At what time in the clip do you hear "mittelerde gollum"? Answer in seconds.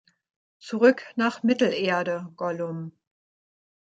1.43-2.91